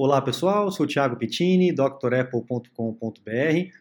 Olá 0.00 0.22
pessoal, 0.22 0.70
sou 0.70 0.86
o 0.86 0.88
Thiago 0.88 1.16
Pittini, 1.16 1.74
drapple.com.br. 1.74 2.70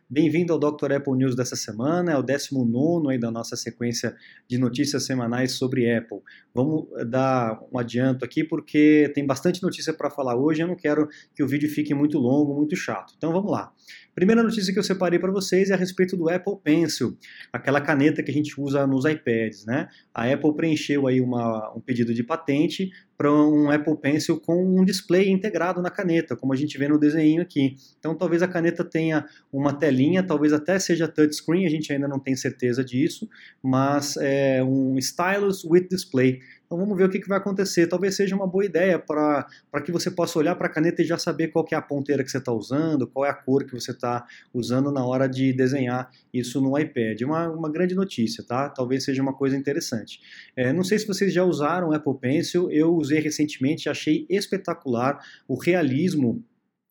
Bem-vindo 0.09 0.51
ao 0.51 0.57
Dr. 0.57 0.93
Apple 0.93 1.13
News 1.15 1.35
dessa 1.35 1.55
semana, 1.55 2.13
é 2.13 2.17
o 2.17 2.23
19 2.23 3.11
aí 3.11 3.19
da 3.19 3.29
nossa 3.29 3.55
sequência 3.55 4.15
de 4.47 4.57
notícias 4.57 5.05
semanais 5.05 5.51
sobre 5.51 5.95
Apple. 5.95 6.17
Vamos 6.55 6.87
eh, 6.97 7.05
dar 7.05 7.61
um 7.71 7.77
adianto 7.77 8.25
aqui 8.25 8.43
porque 8.43 9.11
tem 9.13 9.27
bastante 9.27 9.61
notícia 9.61 9.93
para 9.93 10.09
falar 10.09 10.35
hoje, 10.35 10.63
eu 10.63 10.67
não 10.67 10.75
quero 10.75 11.07
que 11.35 11.43
o 11.43 11.47
vídeo 11.47 11.69
fique 11.69 11.93
muito 11.93 12.17
longo, 12.17 12.55
muito 12.55 12.75
chato. 12.75 13.13
Então 13.15 13.31
vamos 13.31 13.51
lá. 13.51 13.71
Primeira 14.17 14.41
notícia 14.41 14.73
que 14.73 14.79
eu 14.79 14.83
separei 14.83 15.19
para 15.19 15.31
vocês 15.31 15.69
é 15.69 15.75
a 15.75 15.77
respeito 15.77 16.17
do 16.17 16.27
Apple 16.27 16.55
Pencil, 16.63 17.15
aquela 17.53 17.79
caneta 17.79 18.23
que 18.23 18.31
a 18.31 18.33
gente 18.33 18.59
usa 18.59 18.87
nos 18.87 19.05
iPads, 19.05 19.63
né? 19.63 19.87
A 20.11 20.25
Apple 20.25 20.55
preencheu 20.55 21.05
aí 21.05 21.21
uma, 21.21 21.71
um 21.75 21.79
pedido 21.79 22.11
de 22.15 22.23
patente 22.23 22.89
para 23.15 23.31
um 23.31 23.69
Apple 23.69 23.95
Pencil 23.95 24.39
com 24.39 24.79
um 24.79 24.83
display 24.83 25.29
integrado 25.29 25.83
na 25.83 25.91
caneta, 25.91 26.35
como 26.35 26.51
a 26.51 26.55
gente 26.55 26.79
vê 26.79 26.87
no 26.87 26.99
desenho 26.99 27.43
aqui. 27.43 27.75
Então 27.99 28.15
talvez 28.15 28.41
a 28.41 28.47
caneta 28.47 28.83
tenha 28.83 29.23
uma 29.53 29.71
telinha, 29.71 30.23
talvez 30.23 30.51
até 30.51 30.79
seja 30.79 31.07
touchscreen, 31.07 31.67
a 31.67 31.69
gente 31.69 31.93
ainda 31.93 32.07
não 32.07 32.19
tem 32.19 32.35
certeza 32.35 32.83
disso, 32.83 33.29
mas 33.61 34.17
é 34.17 34.63
um 34.63 34.97
stylus 34.97 35.63
with 35.63 35.89
display. 35.91 36.39
Então 36.67 36.77
vamos 36.77 36.97
ver 36.97 37.05
o 37.05 37.09
que, 37.09 37.19
que 37.19 37.29
vai 37.29 37.37
acontecer. 37.37 37.87
Talvez 37.87 38.15
seja 38.15 38.35
uma 38.35 38.45
boa 38.45 38.65
ideia 38.65 38.99
para 38.99 39.47
que 39.83 39.91
você 39.91 40.11
possa 40.11 40.37
olhar 40.37 40.53
para 40.55 40.67
a 40.67 40.69
caneta 40.69 41.01
e 41.01 41.05
já 41.05 41.17
saber 41.17 41.47
qual 41.47 41.65
é 41.71 41.75
a 41.75 41.81
ponteira 41.81 42.23
que 42.23 42.29
você 42.29 42.39
está 42.39 42.51
usando, 42.51 43.07
qual 43.07 43.25
é 43.25 43.29
a 43.29 43.33
cor 43.33 43.63
que 43.65 43.73
você 43.73 43.91
está 43.91 44.25
usando 44.53 44.91
na 44.91 45.05
hora 45.05 45.27
de 45.27 45.53
desenhar 45.53 46.11
isso 46.33 46.59
no 46.59 46.77
iPad. 46.77 47.21
Uma, 47.21 47.49
uma 47.49 47.71
grande 47.71 47.95
notícia, 47.95 48.43
tá? 48.43 48.69
Talvez 48.69 49.05
seja 49.05 49.21
uma 49.21 49.33
coisa 49.33 49.55
interessante. 49.55 50.19
É, 50.57 50.73
não 50.73 50.83
sei 50.83 50.99
se 50.99 51.07
vocês 51.07 51.33
já 51.33 51.45
usaram 51.45 51.89
o 51.89 51.93
Apple 51.93 52.19
Pencil, 52.19 52.69
eu 52.69 52.93
usei 52.93 53.21
recentemente, 53.21 53.87
achei 53.87 54.25
espetacular 54.29 55.17
o 55.47 55.55
realismo 55.55 56.43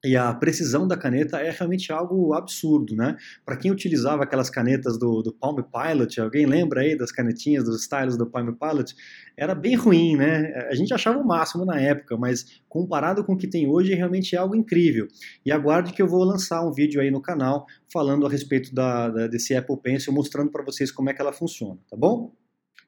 e 0.07 0.17
a 0.17 0.33
precisão 0.33 0.87
da 0.87 0.97
caneta 0.97 1.39
é 1.39 1.51
realmente 1.51 1.93
algo 1.93 2.33
absurdo, 2.33 2.95
né? 2.95 3.17
Para 3.45 3.57
quem 3.57 3.73
utilizava 3.73 4.23
aquelas 4.23 4.49
canetas 4.49 4.97
do, 4.97 5.21
do 5.21 5.33
Palm 5.33 5.57
Pilot, 5.57 6.21
alguém 6.21 6.47
lembra 6.47 6.83
aí 6.83 6.97
das 6.97 7.11
canetinhas, 7.11 7.65
dos 7.65 7.83
stylos 7.83 8.17
do 8.17 8.25
Palm 8.25 8.53
Pilot? 8.55 8.95
Era 9.37 9.53
bem 9.53 9.75
ruim, 9.75 10.17
né? 10.17 10.53
A 10.71 10.75
gente 10.77 10.95
achava 10.95 11.19
o 11.19 11.27
máximo 11.27 11.65
na 11.65 11.81
época, 11.81 12.17
mas 12.17 12.61
comparado 12.69 13.25
com 13.25 13.33
o 13.33 13.37
que 13.37 13.49
tem 13.49 13.69
hoje, 13.69 13.95
realmente 13.95 14.37
é 14.37 14.39
algo 14.39 14.55
incrível. 14.55 15.09
E 15.45 15.51
aguarde 15.51 15.93
que 15.93 16.01
eu 16.01 16.07
vou 16.07 16.23
lançar 16.23 16.65
um 16.65 16.73
vídeo 16.73 17.01
aí 17.01 17.11
no 17.11 17.21
canal 17.21 17.67
falando 17.93 18.25
a 18.27 18.31
respeito 18.31 18.73
da, 18.73 19.09
da 19.09 19.27
desse 19.27 19.57
Apple 19.57 19.77
Pencil, 19.83 20.13
mostrando 20.13 20.53
para 20.53 20.65
vocês 20.65 20.93
como 20.93 21.11
é 21.11 21.15
que 21.15 21.21
ela 21.21 21.33
funciona, 21.33 21.79
tá 21.91 21.97
bom? 21.97 22.33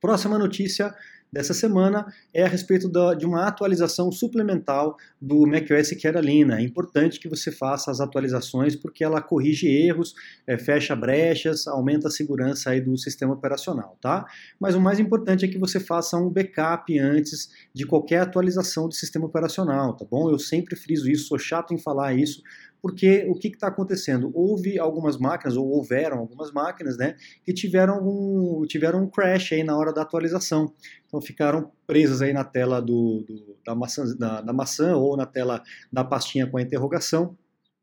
Próxima 0.01 0.39
notícia 0.39 0.95
dessa 1.33 1.55
semana 1.55 2.07
é 2.33 2.43
a 2.43 2.49
respeito 2.49 2.89
da, 2.89 3.15
de 3.15 3.27
uma 3.27 3.47
atualização 3.47 4.11
suplementar 4.11 4.87
do 5.21 5.47
macOS 5.47 5.91
Catalina. 6.01 6.59
É 6.59 6.63
importante 6.63 7.21
que 7.21 7.29
você 7.29 7.51
faça 7.53 7.91
as 7.91 8.01
atualizações 8.01 8.75
porque 8.75 9.05
ela 9.05 9.21
corrige 9.21 9.69
erros, 9.69 10.15
é, 10.47 10.57
fecha 10.57 10.95
brechas, 10.97 11.67
aumenta 11.67 12.09
a 12.09 12.11
segurança 12.11 12.71
aí 12.71 12.81
do 12.81 12.97
sistema 12.97 13.35
operacional, 13.35 13.97
tá? 14.01 14.27
Mas 14.59 14.75
o 14.75 14.81
mais 14.81 14.99
importante 14.99 15.45
é 15.45 15.49
que 15.49 15.59
você 15.59 15.79
faça 15.79 16.17
um 16.17 16.31
backup 16.31 16.99
antes 16.99 17.51
de 17.75 17.87
qualquer 17.87 18.21
atualização 18.21 18.89
do 18.89 18.95
sistema 18.95 19.27
operacional, 19.27 19.95
tá 19.95 20.05
bom? 20.09 20.31
Eu 20.31 20.39
sempre 20.39 20.77
friso 20.77 21.09
isso, 21.09 21.29
sou 21.29 21.39
chato 21.39 21.75
em 21.75 21.79
falar 21.79 22.15
isso, 22.15 22.43
porque 22.81 23.27
o 23.29 23.35
que 23.35 23.49
está 23.49 23.69
acontecendo? 23.69 24.31
Houve 24.35 24.79
algumas 24.79 25.19
máquinas, 25.19 25.57
ou 25.57 25.69
houveram 25.69 26.19
algumas 26.19 26.53
máquinas, 26.53 26.97
né, 26.97 27.17
que 27.45 27.53
tiveram, 27.53 27.95
algum, 27.95 28.67
tiveram 28.67 29.03
um 29.03 29.11
crash 29.11 29.53
aí 29.53 29.65
na 29.65 29.77
hora 29.77 29.93
da 29.93 30.03
atualização. 30.03 30.73
Então 31.07 31.21
ficaram 31.21 31.71
presas 31.87 32.23
aí 32.23 32.33
na 32.33 32.45
tela 32.45 32.81
do, 32.81 33.25
do 33.27 33.57
da, 33.65 33.75
maçã, 33.75 34.05
da, 34.17 34.41
da 34.41 34.53
maçã 34.53 34.97
ou 34.97 35.17
na 35.17 35.27
tela 35.27 35.63
da 35.93 36.05
pastinha 36.05 36.47
com 36.47 36.59
a 36.59 36.63
interrogação 36.63 37.37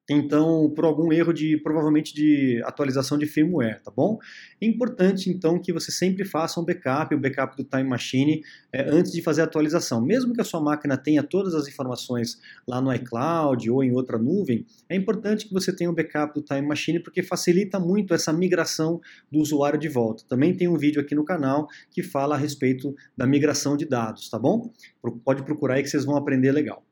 então, 0.10 0.72
por 0.76 0.86
algum 0.86 1.12
erro 1.12 1.34
de 1.34 1.58
provavelmente 1.58 2.14
de 2.14 2.62
atualização 2.64 3.18
de 3.18 3.26
firmware, 3.26 3.82
tá 3.82 3.92
bom? 3.92 4.20
É 4.62 4.66
importante 4.68 5.32
então 5.32 5.60
que 5.60 5.74
você 5.74 5.92
sempre 5.92 6.24
faça 6.24 6.60
um 6.60 6.64
backup, 6.64 7.16
o 7.16 7.20
backup 7.20 7.58
do 7.58 7.64
Time 7.64 7.86
Machine 7.86 8.44
é, 8.72 8.88
antes 8.88 9.12
de 9.12 9.22
fazer 9.24 9.42
a 9.42 9.46
atualização. 9.46 10.00
Mesmo 10.02 10.34
que 10.34 10.42
a 10.42 10.44
sua 10.44 10.62
máquina 10.62 10.96
tenha 10.96 11.24
todas 11.24 11.56
as 11.56 11.68
informações 11.68 12.40
lá 12.68 12.80
no 12.80 12.94
iCloud 12.94 13.70
ou 13.72 13.84
em 13.84 13.94
outra 13.94 14.20
nuvem, 14.20 14.66
é 14.88 14.96
importante 14.96 15.48
que 15.48 15.54
você 15.54 15.76
tenha 15.76 15.90
um 15.90 15.94
backup 15.94 16.40
do 16.40 16.46
Time 16.46 16.68
Machine 16.68 17.00
porque 17.00 17.24
facilita 17.24 17.80
muito 17.80 18.14
essa 18.14 18.32
migração 18.32 19.02
do 19.32 19.40
usuário 19.40 19.80
de 19.80 19.90
volta. 19.90 20.24
Também 20.30 20.56
tem 20.56 20.68
um 20.68 20.78
vídeo 20.78 21.02
aqui 21.02 21.16
no 21.16 21.26
canal 21.26 21.68
que 21.90 22.04
fala 22.04 22.36
a 22.36 22.38
respeito 22.38 22.96
da 23.18 23.26
migração 23.26 23.76
de 23.76 23.86
dados, 23.86 24.30
tá 24.30 24.38
bom? 24.38 24.72
Pode 25.24 25.44
procurar 25.44 25.76
aí 25.76 25.84
que 25.84 25.90
vocês 25.90 26.06
vão 26.06 26.16
aprender 26.16 26.52
legal. 26.52 26.84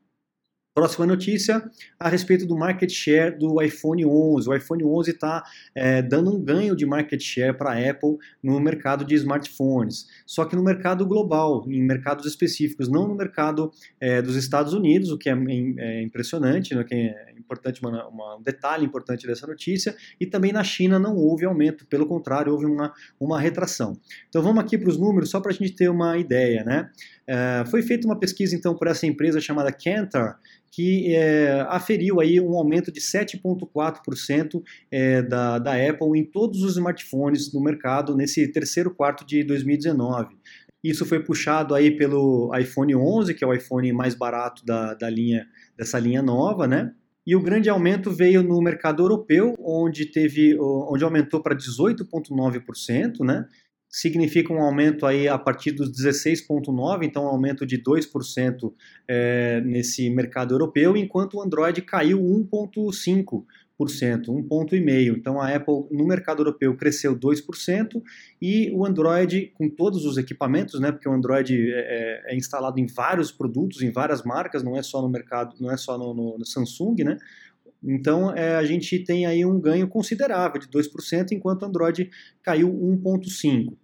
Próxima 0.74 1.06
notícia 1.06 1.62
a 2.00 2.08
respeito 2.08 2.44
do 2.44 2.58
market 2.58 2.90
share 2.90 3.38
do 3.38 3.62
iPhone 3.62 4.04
11. 4.04 4.48
O 4.48 4.54
iPhone 4.56 4.82
11 4.82 5.12
está 5.12 5.44
é, 5.72 6.02
dando 6.02 6.34
um 6.34 6.42
ganho 6.42 6.74
de 6.74 6.84
market 6.84 7.22
share 7.22 7.56
para 7.56 7.70
a 7.70 7.90
Apple 7.90 8.16
no 8.42 8.58
mercado 8.58 9.04
de 9.04 9.14
smartphones, 9.14 10.08
só 10.26 10.44
que 10.44 10.56
no 10.56 10.64
mercado 10.64 11.06
global, 11.06 11.64
em 11.68 11.80
mercados 11.80 12.26
específicos, 12.26 12.88
não 12.88 13.06
no 13.06 13.14
mercado 13.14 13.70
é, 14.00 14.20
dos 14.20 14.34
Estados 14.34 14.72
Unidos, 14.72 15.12
o 15.12 15.16
que 15.16 15.30
é, 15.30 15.36
é 15.78 16.02
impressionante, 16.02 16.74
né, 16.74 16.82
que 16.82 16.92
é 16.92 17.34
importante, 17.38 17.80
uma, 17.80 18.08
uma, 18.08 18.36
um 18.36 18.42
detalhe 18.42 18.84
importante 18.84 19.28
dessa 19.28 19.46
notícia, 19.46 19.94
e 20.18 20.26
também 20.26 20.52
na 20.52 20.64
China 20.64 20.98
não 20.98 21.14
houve 21.14 21.44
aumento, 21.44 21.86
pelo 21.86 22.06
contrário, 22.06 22.52
houve 22.52 22.66
uma, 22.66 22.92
uma 23.20 23.38
retração. 23.38 23.96
Então 24.28 24.42
vamos 24.42 24.62
aqui 24.64 24.76
para 24.76 24.88
os 24.88 24.98
números, 24.98 25.30
só 25.30 25.40
para 25.40 25.52
a 25.52 25.54
gente 25.54 25.70
ter 25.72 25.88
uma 25.88 26.18
ideia. 26.18 26.64
Né? 26.64 26.90
É, 27.26 27.64
foi 27.70 27.82
feita 27.82 28.06
uma 28.06 28.18
pesquisa 28.18 28.56
então 28.56 28.74
por 28.74 28.88
essa 28.88 29.06
empresa 29.06 29.40
chamada 29.40 29.70
Kantar, 29.70 30.38
que 30.74 31.14
é, 31.14 31.64
aferiu 31.68 32.20
aí 32.20 32.40
um 32.40 32.56
aumento 32.58 32.90
de 32.90 33.00
7,4% 33.00 34.60
é, 34.90 35.22
da, 35.22 35.58
da 35.60 35.72
Apple 35.72 36.18
em 36.18 36.24
todos 36.24 36.62
os 36.62 36.72
smartphones 36.72 37.52
no 37.52 37.62
mercado 37.62 38.16
nesse 38.16 38.48
terceiro 38.48 38.92
quarto 38.92 39.24
de 39.24 39.44
2019. 39.44 40.34
Isso 40.82 41.06
foi 41.06 41.22
puxado 41.22 41.76
aí 41.76 41.96
pelo 41.96 42.50
iPhone 42.58 42.94
11, 42.96 43.34
que 43.34 43.44
é 43.44 43.46
o 43.46 43.54
iPhone 43.54 43.92
mais 43.92 44.16
barato 44.16 44.66
da, 44.66 44.94
da 44.94 45.08
linha 45.08 45.46
dessa 45.78 45.98
linha 45.98 46.20
nova, 46.20 46.66
né? 46.66 46.92
E 47.26 47.34
o 47.34 47.40
grande 47.40 47.70
aumento 47.70 48.10
veio 48.10 48.42
no 48.42 48.60
mercado 48.60 49.02
europeu, 49.02 49.54
onde 49.58 50.04
teve, 50.06 50.58
onde 50.60 51.04
aumentou 51.04 51.40
para 51.40 51.56
18,9%, 51.56 53.20
né? 53.24 53.46
Significa 53.94 54.52
um 54.52 54.60
aumento 54.60 55.06
aí 55.06 55.28
a 55.28 55.38
partir 55.38 55.70
dos 55.70 55.88
16,9%, 55.88 57.04
então 57.04 57.22
um 57.22 57.28
aumento 57.28 57.64
de 57.64 57.80
2% 57.80 58.72
é, 59.06 59.60
nesse 59.60 60.10
mercado 60.10 60.52
europeu, 60.52 60.96
enquanto 60.96 61.34
o 61.34 61.40
Android 61.40 61.80
caiu 61.80 62.18
1,5%. 62.18 63.44
1,5%. 63.78 65.16
Então 65.16 65.40
a 65.40 65.54
Apple 65.54 65.86
no 65.92 66.04
mercado 66.06 66.40
europeu 66.40 66.76
cresceu 66.76 67.16
2% 67.16 68.02
e 68.42 68.68
o 68.72 68.84
Android, 68.84 69.52
com 69.54 69.68
todos 69.68 70.04
os 70.04 70.16
equipamentos, 70.16 70.80
né, 70.80 70.90
porque 70.90 71.08
o 71.08 71.12
Android 71.12 71.54
é, 71.54 72.24
é, 72.28 72.32
é 72.32 72.36
instalado 72.36 72.80
em 72.80 72.86
vários 72.86 73.30
produtos, 73.30 73.80
em 73.80 73.92
várias 73.92 74.24
marcas, 74.24 74.64
não 74.64 74.76
é 74.76 74.82
só 74.82 75.00
no 75.00 75.08
mercado, 75.08 75.54
não 75.60 75.70
é 75.70 75.76
só 75.76 75.96
no, 75.96 76.12
no, 76.12 76.38
no 76.38 76.44
Samsung, 76.44 76.96
né? 77.04 77.16
Então 77.80 78.34
é, 78.34 78.56
a 78.56 78.64
gente 78.64 78.98
tem 79.00 79.26
aí 79.26 79.44
um 79.44 79.60
ganho 79.60 79.86
considerável 79.86 80.60
de 80.60 80.66
2%, 80.66 81.30
enquanto 81.32 81.62
o 81.62 81.66
Android 81.66 82.10
caiu 82.42 82.68
1,5%. 82.72 83.83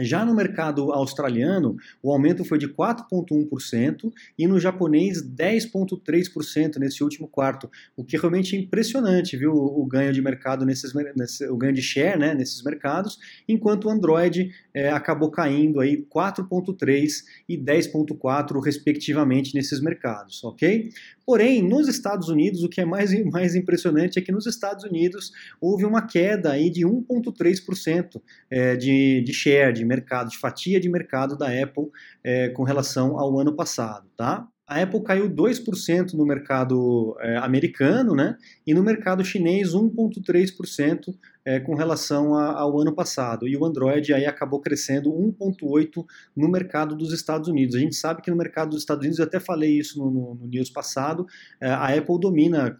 Já 0.00 0.24
no 0.24 0.32
mercado 0.32 0.92
australiano, 0.92 1.76
o 2.00 2.12
aumento 2.12 2.44
foi 2.44 2.56
de 2.56 2.68
4,1% 2.68 4.12
e 4.38 4.46
no 4.46 4.60
japonês 4.60 5.20
10,3% 5.20 6.76
nesse 6.76 7.02
último 7.02 7.26
quarto, 7.26 7.68
o 7.96 8.04
que 8.04 8.16
realmente 8.16 8.54
é 8.54 8.60
impressionante, 8.60 9.36
viu? 9.36 9.52
O 9.52 9.84
ganho 9.84 10.12
de 10.12 10.22
mercado 10.22 10.64
nesses, 10.64 10.92
nesse, 11.16 11.48
o 11.48 11.56
ganho 11.56 11.72
de 11.72 11.82
share, 11.82 12.16
né, 12.16 12.32
nesses 12.32 12.62
mercados, 12.62 13.18
enquanto 13.48 13.86
o 13.86 13.90
Android 13.90 14.52
é, 14.72 14.88
acabou 14.88 15.32
caindo 15.32 15.80
aí 15.80 16.06
4,3 16.14 17.24
e 17.48 17.58
10,4 17.58 18.62
respectivamente 18.64 19.52
nesses 19.52 19.80
mercados, 19.80 20.44
ok? 20.44 20.90
Porém, 21.28 21.62
nos 21.62 21.88
Estados 21.88 22.30
Unidos, 22.30 22.62
o 22.62 22.70
que 22.70 22.80
é 22.80 22.86
mais, 22.86 23.12
mais 23.30 23.54
impressionante 23.54 24.18
é 24.18 24.22
que 24.22 24.32
nos 24.32 24.46
Estados 24.46 24.82
Unidos 24.82 25.30
houve 25.60 25.84
uma 25.84 26.06
queda 26.06 26.52
aí 26.52 26.70
de 26.70 26.86
1,3% 26.86 28.18
é, 28.50 28.74
de, 28.74 29.20
de 29.20 29.32
share, 29.34 29.74
de 29.74 29.84
mercado, 29.84 30.30
de 30.30 30.38
fatia 30.38 30.80
de 30.80 30.88
mercado 30.88 31.36
da 31.36 31.48
Apple 31.48 31.88
é, 32.24 32.48
com 32.48 32.62
relação 32.62 33.18
ao 33.18 33.38
ano 33.38 33.54
passado, 33.54 34.08
tá? 34.16 34.48
A 34.66 34.80
Apple 34.80 35.02
caiu 35.02 35.28
2% 35.28 36.14
no 36.14 36.24
mercado 36.24 37.14
é, 37.20 37.36
americano, 37.36 38.14
né? 38.14 38.34
E 38.66 38.72
no 38.72 38.82
mercado 38.82 39.22
chinês 39.22 39.74
1,3% 39.74 41.14
é, 41.48 41.58
com 41.58 41.74
relação 41.74 42.34
a, 42.34 42.60
ao 42.60 42.78
ano 42.78 42.94
passado. 42.94 43.48
E 43.48 43.56
o 43.56 43.64
Android 43.64 44.12
aí 44.12 44.26
acabou 44.26 44.60
crescendo 44.60 45.10
1,8% 45.10 46.04
no 46.36 46.46
mercado 46.46 46.94
dos 46.94 47.10
Estados 47.10 47.48
Unidos. 47.48 47.74
A 47.74 47.78
gente 47.78 47.96
sabe 47.96 48.20
que 48.20 48.30
no 48.30 48.36
mercado 48.36 48.68
dos 48.68 48.80
Estados 48.80 49.00
Unidos, 49.00 49.18
eu 49.18 49.24
até 49.24 49.40
falei 49.40 49.78
isso 49.78 49.98
no, 49.98 50.10
no, 50.10 50.34
no 50.34 50.46
news 50.46 50.68
passado, 50.68 51.26
é, 51.58 51.70
a 51.70 51.86
Apple 51.96 52.20
domina 52.20 52.78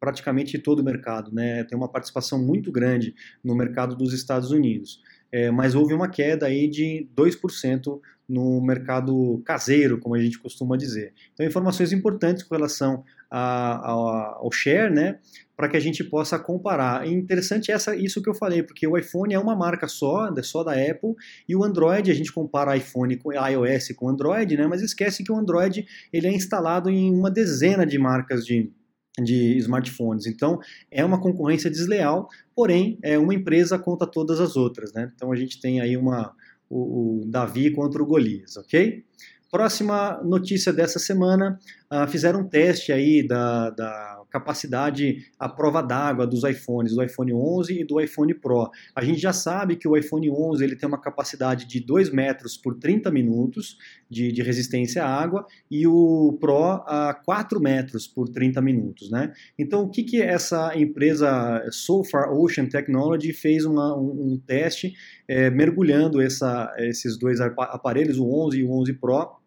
praticamente 0.00 0.58
todo 0.58 0.80
o 0.80 0.84
mercado, 0.84 1.32
né? 1.32 1.62
Tem 1.62 1.78
uma 1.78 1.88
participação 1.88 2.44
muito 2.44 2.72
grande 2.72 3.14
no 3.42 3.54
mercado 3.54 3.94
dos 3.94 4.12
Estados 4.12 4.50
Unidos. 4.50 5.00
É, 5.30 5.52
mas 5.52 5.76
houve 5.76 5.94
uma 5.94 6.08
queda 6.08 6.46
aí 6.46 6.66
de 6.68 7.08
2% 7.16 8.00
no 8.28 8.60
mercado 8.60 9.40
caseiro, 9.44 9.98
como 10.00 10.16
a 10.16 10.20
gente 10.20 10.40
costuma 10.40 10.76
dizer. 10.76 11.14
Então, 11.32 11.46
informações 11.46 11.92
importantes 11.92 12.42
com 12.42 12.54
relação 12.54 13.04
ao 13.30 14.50
share, 14.52 14.92
né? 14.92 15.18
Para 15.56 15.68
que 15.68 15.76
a 15.76 15.80
gente 15.80 16.04
possa 16.04 16.38
comparar. 16.38 17.06
É 17.06 17.10
interessante 17.10 17.70
essa, 17.70 17.94
isso 17.96 18.22
que 18.22 18.28
eu 18.28 18.34
falei, 18.34 18.62
porque 18.62 18.86
o 18.86 18.96
iPhone 18.96 19.34
é 19.34 19.38
uma 19.38 19.56
marca 19.56 19.88
só, 19.88 20.32
só 20.42 20.62
da 20.62 20.72
Apple, 20.72 21.14
e 21.48 21.56
o 21.56 21.64
Android, 21.64 22.10
a 22.10 22.14
gente 22.14 22.32
compara 22.32 22.76
iPhone 22.76 23.16
com 23.16 23.32
iOS 23.32 23.88
com 23.96 24.08
Android, 24.08 24.56
né? 24.56 24.66
Mas 24.66 24.82
esquece 24.82 25.24
que 25.24 25.32
o 25.32 25.36
Android 25.36 25.86
ele 26.12 26.26
é 26.26 26.32
instalado 26.32 26.88
em 26.88 27.12
uma 27.12 27.30
dezena 27.30 27.84
de 27.84 27.98
marcas 27.98 28.44
de, 28.44 28.72
de 29.18 29.56
smartphones. 29.58 30.26
Então, 30.26 30.58
é 30.90 31.04
uma 31.04 31.20
concorrência 31.20 31.70
desleal, 31.70 32.28
porém, 32.54 32.98
é 33.02 33.18
uma 33.18 33.34
empresa 33.34 33.78
contra 33.78 34.06
todas 34.06 34.40
as 34.40 34.56
outras, 34.56 34.92
né? 34.92 35.10
Então, 35.14 35.32
a 35.32 35.36
gente 35.36 35.60
tem 35.60 35.80
aí 35.80 35.96
uma, 35.96 36.32
o, 36.70 37.22
o 37.22 37.26
Davi 37.26 37.70
contra 37.72 38.02
o 38.02 38.06
Golias, 38.06 38.56
ok? 38.56 39.04
Próxima 39.50 40.20
notícia 40.22 40.72
dessa 40.72 40.98
semana, 40.98 41.58
uh, 41.90 42.06
fizeram 42.06 42.40
um 42.40 42.48
teste 42.48 42.92
aí 42.92 43.26
da, 43.26 43.70
da 43.70 44.18
capacidade 44.30 45.26
à 45.38 45.48
prova 45.48 45.82
d'água 45.82 46.26
dos 46.26 46.44
iPhones, 46.44 46.94
do 46.94 47.02
iPhone 47.02 47.32
11 47.32 47.80
e 47.80 47.84
do 47.84 48.00
iPhone 48.00 48.34
Pro. 48.34 48.70
A 48.94 49.02
gente 49.02 49.18
já 49.20 49.32
sabe 49.32 49.76
que 49.76 49.88
o 49.88 49.96
iPhone 49.96 50.30
11 50.30 50.62
ele 50.62 50.76
tem 50.76 50.88
uma 50.88 51.00
capacidade 51.00 51.66
de 51.66 51.80
2 51.80 52.10
metros 52.10 52.56
por 52.56 52.78
30 52.78 53.10
minutos 53.10 53.78
de, 54.08 54.30
de 54.30 54.42
resistência 54.42 55.02
à 55.04 55.08
água 55.08 55.46
e 55.70 55.86
o 55.86 56.36
Pro 56.38 56.82
a 56.86 57.14
4 57.24 57.60
metros 57.60 58.06
por 58.06 58.28
30 58.28 58.60
minutos. 58.60 59.10
Né? 59.10 59.32
Então, 59.58 59.82
o 59.82 59.88
que, 59.88 60.02
que 60.02 60.20
essa 60.20 60.76
empresa 60.76 61.64
Far 62.10 62.32
Ocean 62.32 62.66
Technology 62.66 63.32
fez 63.32 63.64
uma, 63.64 63.96
um, 63.96 64.32
um 64.32 64.38
teste 64.38 64.92
é, 65.26 65.50
mergulhando 65.50 66.20
essa, 66.20 66.74
esses 66.78 67.18
dois 67.18 67.40
aparelhos, 67.40 68.18
o 68.18 68.26
11 68.26 68.58
e 68.58 68.64
o 68.64 68.72
11 68.72 68.92
Pro, 68.94 69.37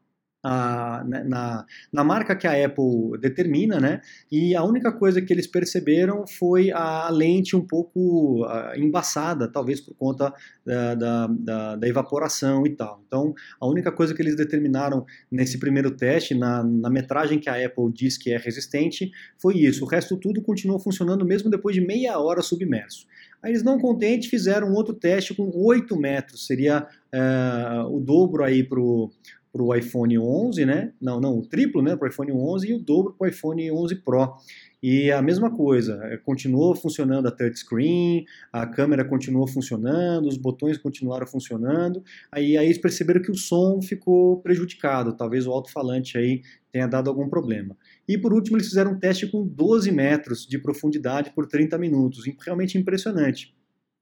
a, 0.43 1.03
né, 1.05 1.23
na, 1.23 1.65
na 1.91 2.03
marca 2.03 2.35
que 2.35 2.47
a 2.47 2.65
Apple 2.65 3.19
determina, 3.19 3.79
né? 3.79 4.01
E 4.31 4.55
a 4.55 4.63
única 4.63 4.91
coisa 4.91 5.21
que 5.21 5.31
eles 5.31 5.47
perceberam 5.47 6.25
foi 6.27 6.71
a 6.71 7.09
lente 7.09 7.55
um 7.55 7.65
pouco 7.65 8.45
uh, 8.45 8.77
embaçada, 8.77 9.47
talvez 9.47 9.79
por 9.79 9.93
conta 9.95 10.33
da, 10.65 11.27
da, 11.27 11.75
da, 11.75 11.87
evaporação 11.87 12.65
e 12.65 12.71
tal. 12.71 13.01
Então, 13.07 13.33
a 13.59 13.67
única 13.67 13.91
coisa 13.91 14.13
que 14.13 14.21
eles 14.21 14.35
determinaram 14.35 15.05
nesse 15.31 15.59
primeiro 15.59 15.91
teste, 15.91 16.35
na, 16.35 16.63
na 16.63 16.89
metragem 16.89 17.39
que 17.39 17.49
a 17.49 17.65
Apple 17.65 17.91
diz 17.93 18.17
que 18.17 18.31
é 18.31 18.37
resistente, 18.37 19.11
foi 19.39 19.57
isso. 19.57 19.83
O 19.83 19.87
resto 19.87 20.17
tudo 20.17 20.41
continuou 20.41 20.79
funcionando 20.79 21.25
mesmo 21.25 21.49
depois 21.49 21.75
de 21.75 21.81
meia 21.81 22.17
hora 22.19 22.41
submerso. 22.41 23.05
Aí 23.41 23.51
eles 23.51 23.63
não 23.63 23.79
contentes 23.79 24.29
fizeram 24.29 24.71
outro 24.73 24.93
teste 24.93 25.33
com 25.33 25.49
8 25.53 25.97
metros, 25.97 26.45
seria 26.45 26.87
uh, 27.13 27.95
o 27.95 27.99
dobro 27.99 28.43
aí 28.43 28.63
para 28.63 28.79
o 28.79 29.11
para 29.51 29.61
o 29.61 29.75
iPhone 29.75 30.17
11, 30.17 30.65
né? 30.65 30.93
Não, 31.01 31.19
não, 31.19 31.37
o 31.37 31.45
triplo, 31.45 31.81
né, 31.81 31.95
para 31.95 32.07
o 32.07 32.09
iPhone 32.09 32.31
11 32.31 32.69
e 32.69 32.73
o 32.73 32.79
dobro 32.79 33.13
para 33.17 33.25
o 33.25 33.29
iPhone 33.29 33.71
11 33.71 33.95
Pro. 33.95 34.35
E 34.81 35.11
a 35.11 35.21
mesma 35.21 35.55
coisa, 35.55 35.99
é, 36.05 36.17
continuou 36.17 36.73
funcionando 36.75 37.27
a 37.27 37.31
touchscreen, 37.31 38.25
a 38.51 38.65
câmera 38.65 39.05
continuou 39.05 39.47
funcionando, 39.47 40.27
os 40.27 40.37
botões 40.37 40.77
continuaram 40.77 41.27
funcionando. 41.27 42.03
Aí, 42.31 42.57
aí 42.57 42.65
eles 42.65 42.79
perceberam 42.79 43.21
que 43.21 43.29
o 43.29 43.35
som 43.35 43.79
ficou 43.81 44.41
prejudicado, 44.41 45.15
talvez 45.15 45.45
o 45.45 45.51
alto-falante 45.51 46.17
aí 46.17 46.41
tenha 46.71 46.87
dado 46.87 47.09
algum 47.09 47.29
problema. 47.29 47.77
E 48.07 48.17
por 48.17 48.33
último, 48.33 48.57
eles 48.57 48.69
fizeram 48.69 48.93
um 48.93 48.99
teste 48.99 49.27
com 49.27 49.45
12 49.45 49.91
metros 49.91 50.47
de 50.47 50.57
profundidade 50.57 51.31
por 51.31 51.45
30 51.45 51.77
minutos, 51.77 52.23
realmente 52.43 52.77
impressionante. 52.77 53.53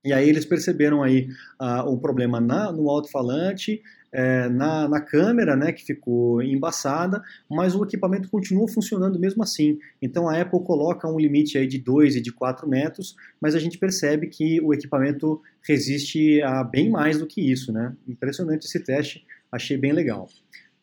E 0.06 0.13
aí 0.13 0.30
eles 0.30 0.45
perceberam 0.45 1.04
aí 1.04 1.28
uh, 1.62 1.92
um 1.92 2.00
problema 2.00 2.40
na, 2.40 2.72
no 2.72 2.90
alto-falante, 2.90 3.81
é, 4.12 4.50
na, 4.50 4.88
na, 4.88 5.02
câmera, 5.02 5.56
né, 5.56 5.72
que 5.72 5.86
ficou 5.86 6.42
embaçada, 6.42 7.22
mas 7.50 7.76
o 7.76 7.84
equipamento 7.84 8.30
continua 8.30 8.68
funcionando 8.68 9.20
mesmo 9.20 9.44
assim. 9.44 9.78
Então 10.02 10.28
a 10.28 10.40
Apple 10.40 10.64
coloca 10.64 11.08
um 11.08 11.20
limite 11.20 11.58
aí 11.58 11.68
de 11.68 11.78
2 11.78 12.16
e 12.16 12.22
de 12.22 12.32
4 12.32 12.68
metros, 12.68 13.16
mas 13.40 13.56
a 13.56 13.60
gente 13.60 13.78
percebe 13.78 14.28
que 14.28 14.60
o 14.62 14.74
equipamento 14.74 15.42
resiste 15.68 16.42
a 16.42 16.64
bem 16.64 16.90
mais 16.90 17.20
do 17.20 17.28
que 17.28 17.42
isso. 17.42 17.72
Né? 17.72 17.94
Impressionante 18.08 18.66
esse 18.66 18.80
teste, 18.80 19.26
achei 19.52 19.78
bem 19.78 19.94
legal. 19.94 20.28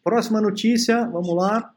Próxima 0.05 0.40
notícia, 0.40 1.05
vamos 1.06 1.34
lá. 1.34 1.70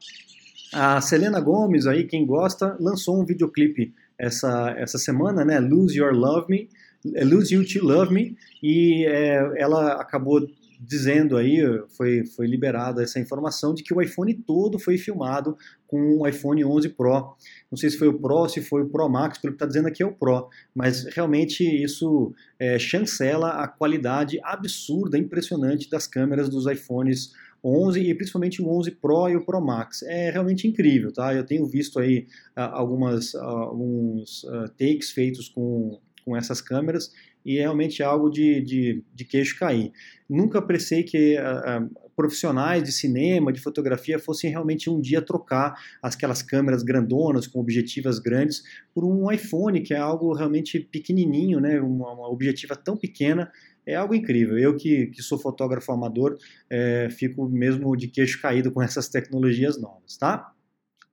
A 0.72 1.00
Selena 1.00 1.40
Gomes, 1.40 1.88
aí, 1.88 2.04
quem 2.04 2.24
gosta, 2.24 2.76
lançou 2.78 3.20
um 3.20 3.24
videoclipe 3.24 3.92
essa, 4.16 4.72
essa 4.78 4.98
semana, 4.98 5.44
né? 5.44 5.58
Lose 5.58 5.98
Your 5.98 6.14
Love 6.14 6.46
Me. 6.48 6.68
Lose 7.04 7.54
You 7.54 7.64
to 7.64 7.84
Love 7.84 8.12
Me, 8.12 8.36
e 8.62 9.06
é, 9.06 9.54
ela 9.56 9.94
acabou 9.94 10.46
dizendo 10.82 11.36
aí, 11.36 11.60
foi, 11.96 12.24
foi 12.24 12.46
liberada 12.46 13.02
essa 13.02 13.20
informação 13.20 13.74
de 13.74 13.82
que 13.82 13.92
o 13.92 14.00
iPhone 14.00 14.32
todo 14.34 14.78
foi 14.78 14.96
filmado 14.96 15.56
com 15.86 16.18
o 16.18 16.26
iPhone 16.26 16.64
11 16.64 16.88
Pro. 16.90 17.36
Não 17.70 17.76
sei 17.76 17.90
se 17.90 17.98
foi 17.98 18.08
o 18.08 18.18
Pro, 18.18 18.48
se 18.48 18.62
foi 18.62 18.82
o 18.82 18.88
Pro 18.88 19.08
Max, 19.08 19.36
pelo 19.36 19.52
que 19.52 19.56
está 19.56 19.66
dizendo 19.66 19.88
aqui 19.88 20.02
é 20.02 20.06
o 20.06 20.14
Pro, 20.14 20.48
mas 20.74 21.04
realmente 21.14 21.62
isso 21.62 22.32
é, 22.58 22.78
chancela 22.78 23.62
a 23.62 23.68
qualidade 23.68 24.40
absurda, 24.42 25.18
impressionante 25.18 25.90
das 25.90 26.06
câmeras 26.06 26.48
dos 26.48 26.66
iPhones 26.66 27.32
11 27.62 28.00
e 28.00 28.14
principalmente 28.14 28.62
o 28.62 28.68
11 28.68 28.92
Pro 28.92 29.28
e 29.28 29.36
o 29.36 29.44
Pro 29.44 29.60
Max. 29.60 30.02
É 30.04 30.30
realmente 30.30 30.66
incrível, 30.66 31.12
tá? 31.12 31.34
Eu 31.34 31.44
tenho 31.44 31.66
visto 31.66 31.98
aí 31.98 32.26
uh, 32.56 32.72
algumas, 32.72 33.34
uh, 33.34 33.38
alguns 33.40 34.44
uh, 34.44 34.68
takes 34.78 35.10
feitos 35.10 35.48
com, 35.48 36.00
com 36.24 36.34
essas 36.34 36.62
câmeras 36.62 37.12
e 37.44 37.58
é 37.58 37.62
realmente 37.62 38.02
algo 38.02 38.30
de, 38.30 38.60
de, 38.60 39.04
de 39.14 39.24
queixo 39.24 39.58
cair. 39.58 39.92
Nunca 40.28 40.58
apreciei 40.58 41.02
que 41.02 41.36
uh, 41.36 41.84
uh, 41.84 42.10
profissionais 42.14 42.82
de 42.82 42.92
cinema, 42.92 43.52
de 43.52 43.60
fotografia, 43.60 44.18
fossem 44.18 44.50
realmente 44.50 44.90
um 44.90 45.00
dia 45.00 45.22
trocar 45.22 45.74
aquelas 46.02 46.42
câmeras 46.42 46.82
grandonas, 46.82 47.46
com 47.46 47.58
objetivas 47.58 48.18
grandes, 48.18 48.62
por 48.94 49.04
um 49.04 49.30
iPhone, 49.32 49.80
que 49.80 49.94
é 49.94 49.98
algo 49.98 50.34
realmente 50.34 50.78
pequenininho, 50.78 51.60
né? 51.60 51.80
uma, 51.80 52.12
uma 52.12 52.28
objetiva 52.28 52.76
tão 52.76 52.96
pequena, 52.96 53.50
é 53.86 53.94
algo 53.94 54.14
incrível. 54.14 54.58
Eu 54.58 54.76
que, 54.76 55.06
que 55.06 55.22
sou 55.22 55.38
fotógrafo 55.38 55.90
amador, 55.92 56.36
é, 56.68 57.08
fico 57.10 57.48
mesmo 57.48 57.96
de 57.96 58.08
queixo 58.08 58.40
caído 58.40 58.70
com 58.70 58.82
essas 58.82 59.08
tecnologias 59.08 59.80
novas, 59.80 60.16
tá? 60.16 60.52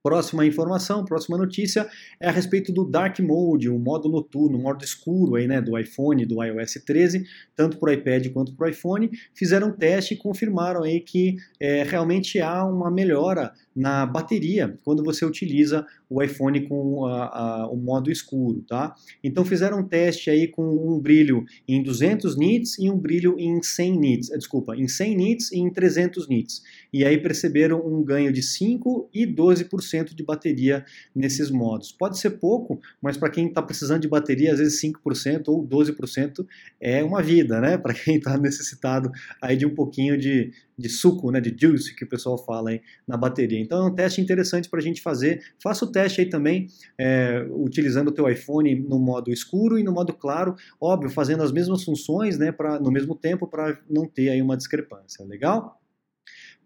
Próxima 0.00 0.46
informação, 0.46 1.04
próxima 1.04 1.36
notícia 1.36 1.88
é 2.20 2.28
a 2.28 2.30
respeito 2.30 2.72
do 2.72 2.84
Dark 2.84 3.18
Mode, 3.18 3.68
o 3.68 3.76
modo 3.80 4.08
noturno, 4.08 4.56
o 4.56 4.62
modo 4.62 4.84
escuro 4.84 5.34
aí, 5.34 5.48
né, 5.48 5.60
do 5.60 5.76
iPhone, 5.76 6.24
do 6.24 6.42
iOS 6.42 6.74
13, 6.86 7.26
tanto 7.56 7.78
para 7.78 7.90
o 7.90 7.92
iPad 7.92 8.28
quanto 8.28 8.54
para 8.54 8.68
o 8.68 8.70
iPhone. 8.70 9.10
Fizeram 9.34 9.68
um 9.68 9.72
teste 9.72 10.14
e 10.14 10.16
confirmaram 10.16 10.84
aí 10.84 11.00
que 11.00 11.36
é, 11.58 11.82
realmente 11.82 12.40
há 12.40 12.64
uma 12.64 12.92
melhora 12.92 13.52
na 13.74 14.06
bateria 14.06 14.78
quando 14.84 15.02
você 15.02 15.24
utiliza 15.24 15.84
o 16.08 16.22
iPhone 16.22 16.66
com 16.66 17.04
a, 17.04 17.26
a, 17.26 17.68
o 17.68 17.76
modo 17.76 18.10
escuro, 18.10 18.64
tá? 18.66 18.94
Então 19.22 19.44
fizeram 19.44 19.80
um 19.80 19.84
teste 19.84 20.30
aí 20.30 20.48
com 20.48 20.62
um 20.62 20.98
brilho 20.98 21.44
em 21.66 21.82
200 21.82 22.36
nits 22.36 22.78
e 22.78 22.90
um 22.90 22.96
brilho 22.96 23.36
em 23.38 23.62
100 23.62 23.98
nits, 23.98 24.30
eh, 24.30 24.38
desculpa, 24.38 24.74
em 24.76 24.88
100 24.88 25.16
nits 25.16 25.52
e 25.52 25.58
em 25.58 25.70
300 25.70 26.28
nits. 26.28 26.62
E 26.92 27.04
aí 27.04 27.18
perceberam 27.18 27.84
um 27.86 28.02
ganho 28.02 28.32
de 28.32 28.42
5 28.42 29.10
e 29.12 29.26
12% 29.26 29.87
de 30.14 30.22
bateria 30.22 30.84
nesses 31.14 31.50
modos. 31.50 31.92
Pode 31.92 32.18
ser 32.18 32.30
pouco, 32.30 32.80
mas 33.00 33.16
para 33.16 33.30
quem 33.30 33.48
está 33.48 33.62
precisando 33.62 34.02
de 34.02 34.08
bateria, 34.08 34.52
às 34.52 34.58
vezes 34.58 34.80
5% 34.80 35.48
ou 35.48 35.66
12% 35.66 36.46
é 36.80 37.02
uma 37.02 37.22
vida, 37.22 37.60
né? 37.60 37.76
Para 37.78 37.94
quem 37.94 38.16
está 38.16 38.36
necessitado 38.38 39.10
aí 39.40 39.56
de 39.56 39.66
um 39.66 39.74
pouquinho 39.74 40.16
de, 40.16 40.52
de 40.78 40.88
suco, 40.88 41.30
né, 41.30 41.40
de 41.40 41.54
juice, 41.58 41.94
que 41.94 42.04
o 42.04 42.08
pessoal 42.08 42.38
fala 42.38 42.70
aí 42.70 42.80
na 43.06 43.16
bateria. 43.16 43.58
Então 43.58 43.86
é 43.86 43.90
um 43.90 43.94
teste 43.94 44.20
interessante 44.20 44.68
para 44.68 44.78
a 44.78 44.82
gente 44.82 45.02
fazer. 45.02 45.42
Faça 45.62 45.84
o 45.84 45.90
teste 45.90 46.20
aí 46.20 46.28
também, 46.28 46.68
é, 46.96 47.46
utilizando 47.50 48.08
o 48.08 48.12
teu 48.12 48.28
iPhone 48.28 48.74
no 48.74 48.98
modo 48.98 49.32
escuro 49.32 49.78
e 49.78 49.82
no 49.82 49.92
modo 49.92 50.12
claro, 50.12 50.54
óbvio, 50.80 51.10
fazendo 51.10 51.42
as 51.42 51.52
mesmas 51.52 51.84
funções, 51.84 52.38
né, 52.38 52.52
pra, 52.52 52.78
no 52.78 52.90
mesmo 52.90 53.14
tempo, 53.14 53.46
para 53.46 53.78
não 53.88 54.06
ter 54.06 54.30
aí 54.30 54.40
uma 54.40 54.56
discrepância. 54.56 55.24
Legal? 55.24 55.80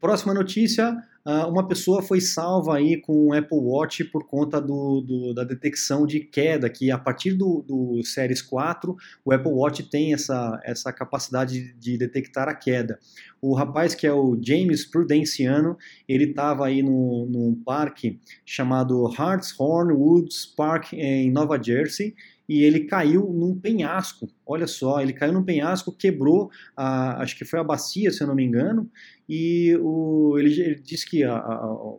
Próxima 0.03 0.35
notícia, 0.35 0.97
ah, 1.25 1.47
uma 1.47 1.69
pessoa 1.69 2.03
foi 2.03 2.21
salva 2.21 2.77
aí 2.77 3.01
com 3.01 3.29
o 3.29 3.33
Apple 3.33 3.57
Watch 3.57 4.03
por 4.03 4.27
conta 4.27 4.61
do, 4.61 5.01
do, 5.01 5.33
da 5.33 5.45
detecção 5.45 6.05
de 6.05 6.19
queda, 6.19 6.69
que 6.69 6.91
a 6.91 6.99
partir 6.99 7.35
do, 7.35 7.63
do 7.63 8.03
Series 8.05 8.43
4, 8.43 8.97
o 9.25 9.33
Apple 9.33 9.53
Watch 9.53 9.85
tem 9.85 10.13
essa, 10.13 10.61
essa 10.65 10.93
capacidade 10.93 11.73
de 11.75 11.97
detectar 11.97 12.49
a 12.49 12.55
queda. 12.55 12.99
O 13.41 13.55
rapaz 13.55 13.95
que 13.95 14.05
é 14.05 14.13
o 14.13 14.37
James 14.43 14.85
Prudenciano, 14.85 15.79
ele 16.09 16.25
estava 16.25 16.67
aí 16.67 16.83
no, 16.83 17.25
num 17.27 17.55
parque 17.55 18.19
chamado 18.45 19.07
Hartshorn 19.07 19.93
Woods 19.93 20.47
Park 20.47 20.95
em 20.95 21.31
Nova 21.31 21.63
Jersey, 21.63 22.13
e 22.49 22.65
ele 22.65 22.81
caiu 22.81 23.33
num 23.33 23.57
penhasco. 23.57 24.29
Olha 24.53 24.67
só, 24.67 25.01
ele 25.01 25.13
caiu 25.13 25.33
num 25.33 25.45
penhasco, 25.45 25.93
quebrou, 25.93 26.51
a, 26.77 27.23
acho 27.23 27.37
que 27.37 27.45
foi 27.45 27.59
a 27.59 27.65
bacia, 27.65 28.11
se 28.11 28.23
eu 28.23 28.27
não 28.27 28.35
me 28.35 28.45
engano, 28.45 28.91
e 29.29 29.77
o, 29.81 30.37
ele, 30.39 30.61
ele 30.61 30.75
disse 30.77 31.09
que 31.09 31.25
a, 31.25 31.35
a, 31.37 31.97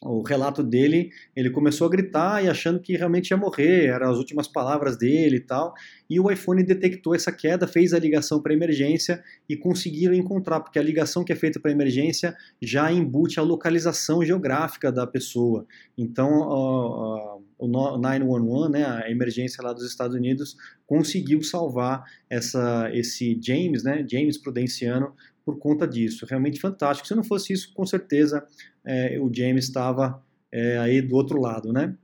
o 0.00 0.22
relato 0.22 0.62
dele, 0.62 1.10
ele 1.34 1.50
começou 1.50 1.86
a 1.86 1.90
gritar 1.90 2.44
e 2.44 2.48
achando 2.48 2.80
que 2.80 2.96
realmente 2.96 3.30
ia 3.30 3.36
morrer, 3.36 3.86
eram 3.86 4.10
as 4.10 4.16
últimas 4.16 4.46
palavras 4.46 4.96
dele 4.96 5.36
e 5.36 5.40
tal. 5.40 5.74
E 6.08 6.20
o 6.20 6.30
iPhone 6.30 6.62
detectou 6.62 7.14
essa 7.14 7.32
queda, 7.32 7.66
fez 7.66 7.92
a 7.92 7.98
ligação 7.98 8.40
para 8.40 8.54
emergência 8.54 9.22
e 9.48 9.56
conseguiram 9.56 10.14
encontrar, 10.14 10.60
porque 10.60 10.78
a 10.78 10.82
ligação 10.82 11.24
que 11.24 11.32
é 11.32 11.36
feita 11.36 11.58
para 11.58 11.72
emergência 11.72 12.36
já 12.62 12.92
embute 12.92 13.40
a 13.40 13.42
localização 13.42 14.24
geográfica 14.24 14.92
da 14.92 15.06
pessoa. 15.06 15.66
Então, 15.96 16.42
uh, 16.42 17.37
o 17.58 17.66
911, 17.66 18.70
né, 18.70 18.84
a 18.84 19.10
emergência 19.10 19.62
lá 19.62 19.72
dos 19.72 19.84
Estados 19.84 20.16
Unidos, 20.16 20.56
conseguiu 20.86 21.42
salvar 21.42 22.04
essa, 22.30 22.90
esse 22.92 23.38
James, 23.42 23.82
né, 23.82 24.06
James 24.08 24.38
Prudenciano, 24.38 25.14
por 25.44 25.58
conta 25.58 25.88
disso. 25.88 26.26
Realmente 26.28 26.60
fantástico. 26.60 27.08
Se 27.08 27.14
não 27.14 27.24
fosse 27.24 27.52
isso, 27.52 27.72
com 27.72 27.84
certeza 27.86 28.46
é, 28.84 29.18
o 29.18 29.32
James 29.34 29.64
estava 29.64 30.22
é, 30.52 30.78
aí 30.78 31.00
do 31.00 31.16
outro 31.16 31.40
lado, 31.40 31.72
né? 31.72 31.94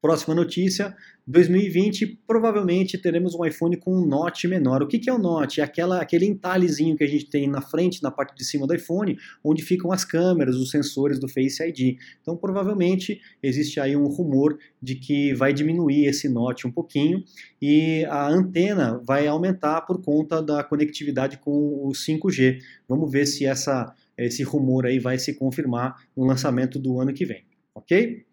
Próxima 0.00 0.34
notícia: 0.34 0.94
2020 1.26 2.20
provavelmente 2.24 2.96
teremos 2.96 3.34
um 3.34 3.44
iPhone 3.44 3.76
com 3.76 3.92
um 3.92 4.06
notch 4.06 4.44
menor. 4.44 4.80
O 4.82 4.86
que, 4.86 4.98
que 4.98 5.10
é 5.10 5.12
o 5.12 5.18
notch? 5.18 5.58
É 5.58 5.62
aquela, 5.62 6.00
aquele 6.00 6.24
entalhezinho 6.24 6.96
que 6.96 7.02
a 7.02 7.06
gente 7.06 7.26
tem 7.28 7.48
na 7.48 7.60
frente, 7.60 8.00
na 8.00 8.12
parte 8.12 8.36
de 8.36 8.44
cima 8.44 8.64
do 8.64 8.74
iPhone, 8.74 9.16
onde 9.42 9.62
ficam 9.62 9.90
as 9.90 10.04
câmeras, 10.04 10.54
os 10.54 10.70
sensores 10.70 11.18
do 11.18 11.28
Face 11.28 11.60
ID. 11.60 11.98
Então, 12.22 12.36
provavelmente 12.36 13.20
existe 13.42 13.80
aí 13.80 13.96
um 13.96 14.06
rumor 14.06 14.56
de 14.80 14.94
que 14.94 15.34
vai 15.34 15.52
diminuir 15.52 16.06
esse 16.06 16.28
notch 16.28 16.64
um 16.64 16.70
pouquinho 16.70 17.24
e 17.60 18.04
a 18.04 18.28
antena 18.28 19.02
vai 19.04 19.26
aumentar 19.26 19.80
por 19.80 20.00
conta 20.00 20.40
da 20.40 20.62
conectividade 20.62 21.38
com 21.38 21.50
o 21.50 21.90
5G. 21.90 22.58
Vamos 22.88 23.10
ver 23.10 23.26
se 23.26 23.44
essa, 23.44 23.92
esse 24.16 24.44
rumor 24.44 24.86
aí 24.86 25.00
vai 25.00 25.18
se 25.18 25.34
confirmar 25.34 25.96
no 26.16 26.24
lançamento 26.24 26.78
do 26.78 27.00
ano 27.00 27.12
que 27.12 27.26
vem, 27.26 27.44
ok? 27.74 28.25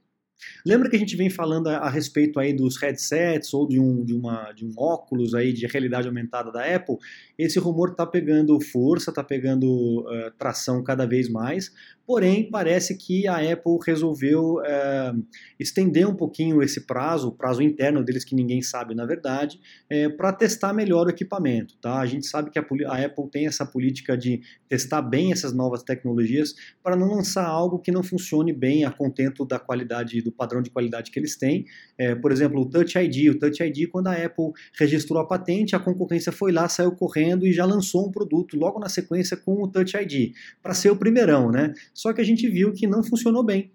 Lembra 0.65 0.89
que 0.89 0.95
a 0.95 0.99
gente 0.99 1.15
vem 1.15 1.29
falando 1.29 1.67
a, 1.67 1.77
a 1.77 1.89
respeito 1.89 2.39
aí 2.39 2.53
dos 2.53 2.81
headsets 2.81 3.53
ou 3.53 3.67
de 3.67 3.79
um, 3.79 4.03
de, 4.03 4.13
uma, 4.13 4.51
de 4.51 4.65
um 4.65 4.73
óculos 4.77 5.33
aí 5.33 5.51
de 5.53 5.65
realidade 5.67 6.07
aumentada 6.07 6.51
da 6.51 6.63
Apple? 6.63 6.97
Esse 7.37 7.59
rumor 7.59 7.91
está 7.91 8.05
pegando 8.05 8.59
força, 8.61 9.11
está 9.11 9.23
pegando 9.23 10.01
uh, 10.01 10.31
tração 10.37 10.83
cada 10.83 11.05
vez 11.05 11.29
mais, 11.29 11.71
Porém, 12.05 12.49
parece 12.49 12.97
que 12.97 13.25
a 13.27 13.37
Apple 13.37 13.77
resolveu 13.85 14.61
é, 14.65 15.13
estender 15.57 16.05
um 16.05 16.13
pouquinho 16.13 16.61
esse 16.61 16.81
prazo, 16.81 17.29
o 17.29 17.31
prazo 17.31 17.61
interno 17.61 18.03
deles 18.03 18.25
que 18.25 18.35
ninguém 18.35 18.61
sabe 18.61 18.93
na 18.93 19.05
verdade, 19.05 19.59
é, 19.89 20.09
para 20.09 20.33
testar 20.33 20.73
melhor 20.73 21.07
o 21.07 21.09
equipamento. 21.09 21.75
Tá? 21.77 21.99
A 21.99 22.05
gente 22.05 22.27
sabe 22.27 22.49
que 22.49 22.59
a, 22.59 22.65
a, 22.87 23.05
Apple 23.05 23.29
tem 23.31 23.47
essa 23.47 23.65
política 23.65 24.17
de 24.17 24.41
testar 24.67 25.01
bem 25.01 25.31
essas 25.31 25.53
novas 25.53 25.81
tecnologias 25.81 26.53
para 26.83 26.95
não 26.95 27.07
lançar 27.07 27.45
algo 27.45 27.79
que 27.79 27.91
não 27.91 28.03
funcione 28.03 28.51
bem 28.51 28.83
a 28.83 28.91
contento 28.91 29.45
da 29.45 29.57
qualidade, 29.57 30.21
do 30.21 30.31
padrão 30.31 30.61
de 30.61 30.69
qualidade 30.69 31.09
que 31.09 31.17
eles 31.17 31.37
têm. 31.37 31.65
É, 31.97 32.13
por 32.15 32.33
exemplo, 32.33 32.61
o 32.61 32.69
Touch 32.69 32.97
ID. 32.97 33.33
O 33.33 33.39
Touch 33.39 33.63
ID, 33.63 33.89
quando 33.89 34.07
a 34.07 34.13
Apple 34.13 34.51
registrou 34.77 35.21
a 35.21 35.27
patente, 35.27 35.73
a 35.73 35.79
concorrência 35.79 36.33
foi 36.33 36.51
lá, 36.51 36.67
saiu 36.67 36.91
correndo 36.91 37.47
e 37.47 37.53
já 37.53 37.65
lançou 37.65 38.07
um 38.07 38.11
produto 38.11 38.57
logo 38.57 38.77
na 38.77 38.89
sequência 38.89 39.37
com 39.37 39.63
o 39.63 39.67
Touch 39.69 39.95
ID, 39.95 40.33
para 40.61 40.73
ser 40.73 40.89
o 40.89 40.97
primeirão, 40.97 41.49
né? 41.49 41.73
Só 41.93 42.11
que 42.13 42.21
a 42.21 42.23
gente 42.23 42.47
viu 42.49 42.73
que 42.73 42.87
não 42.87 43.03
funcionou 43.03 43.43
bem. 43.43 43.71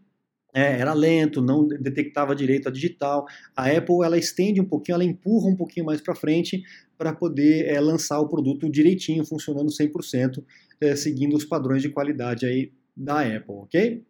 É, 0.54 0.80
era 0.80 0.94
lento, 0.94 1.42
não 1.42 1.68
detectava 1.68 2.34
direito 2.34 2.68
a 2.68 2.72
digital. 2.72 3.26
A 3.54 3.70
Apple 3.70 4.02
ela 4.02 4.18
estende 4.18 4.60
um 4.60 4.64
pouquinho, 4.64 4.96
ela 4.96 5.04
empurra 5.04 5.48
um 5.48 5.56
pouquinho 5.56 5.86
mais 5.86 6.00
para 6.00 6.14
frente 6.14 6.62
para 6.96 7.12
poder 7.12 7.66
é, 7.66 7.78
lançar 7.80 8.18
o 8.18 8.28
produto 8.28 8.68
direitinho, 8.68 9.24
funcionando 9.24 9.70
100%, 9.70 10.42
é, 10.80 10.96
seguindo 10.96 11.36
os 11.36 11.44
padrões 11.44 11.82
de 11.82 11.90
qualidade 11.90 12.46
aí 12.46 12.72
da 12.96 13.20
Apple, 13.20 13.54
ok? 13.54 14.02